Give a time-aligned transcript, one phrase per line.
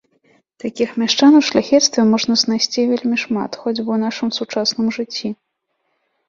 [0.61, 5.29] Такіх мяшчан у шляхецтве можна знайсці вельмі шмат хоць бы ў нашым сучасным жыцці.